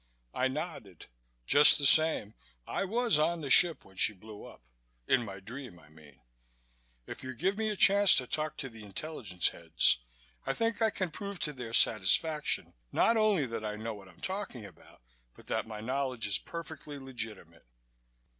I 0.33 0.47
nodded. 0.47 1.05
"Just 1.45 1.77
the 1.77 1.85
same, 1.85 2.33
I 2.65 2.85
was 2.85 3.19
on 3.19 3.41
the 3.41 3.51
ship 3.51 3.85
when 3.85 3.97
she 3.97 4.13
blew 4.13 4.45
up 4.45 4.63
in 5.07 5.23
my 5.23 5.39
dream, 5.39 5.77
I 5.77 5.89
mean. 5.89 6.21
If 7.05 7.21
you 7.23 7.35
give 7.35 7.55
me 7.55 7.69
a 7.69 7.75
chance 7.75 8.15
to 8.15 8.25
talk 8.25 8.57
to 8.57 8.69
the 8.69 8.81
intelligence 8.81 9.49
heads, 9.49 9.99
I 10.43 10.55
think 10.55 10.81
I 10.81 10.89
can 10.89 11.11
prove 11.11 11.37
to 11.41 11.53
their 11.53 11.73
satisfaction 11.73 12.73
not 12.91 13.15
only 13.15 13.45
that 13.45 13.63
I 13.63 13.75
know 13.75 13.93
what 13.93 14.09
I'm 14.09 14.21
talking 14.21 14.65
about 14.65 15.03
but 15.35 15.45
that 15.45 15.67
my 15.67 15.81
knowledge 15.81 16.25
is 16.25 16.39
perfectly 16.39 16.97
legitimate." 16.97 17.67